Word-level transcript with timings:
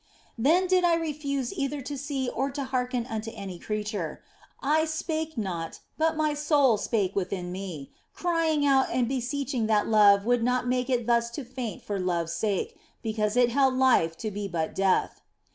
Then 0.35 0.65
did 0.65 0.83
I 0.83 0.95
refuse 0.95 1.53
either 1.53 1.79
to 1.81 1.95
see 1.95 2.27
or 2.27 2.49
to 2.53 2.63
hearken 2.63 3.05
unto 3.05 3.29
any 3.35 3.59
creature; 3.59 4.23
I 4.59 4.83
spake 4.85 5.37
not, 5.37 5.81
but 5.95 6.17
my 6.17 6.33
soul 6.33 6.77
spake 6.77 7.15
within 7.15 7.51
me, 7.51 7.91
crying 8.11 8.65
out 8.65 8.89
and 8.89 9.07
beseeching 9.07 9.67
that 9.67 9.87
love 9.87 10.25
would 10.25 10.41
not 10.43 10.67
make 10.67 10.89
it 10.89 11.05
thus 11.05 11.29
to 11.37 11.45
faint 11.45 11.83
for 11.83 11.99
love 11.99 12.29
s 12.29 12.33
sake, 12.35 12.79
because 13.03 13.37
it 13.37 13.49
held 13.51 13.75
life 13.75 14.17
to 14.25 14.31
be 14.31 14.47
but 14.47 14.73
death. 14.73 15.21